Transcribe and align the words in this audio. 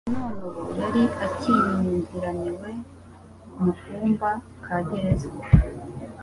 none 0.13 0.39
ubu 0.47 0.63
yari 0.81 1.03
akingiraniwe 1.25 2.69
mu 3.61 3.71
kumba 3.81 4.29
ka 4.65 4.77
gereza. 4.87 5.29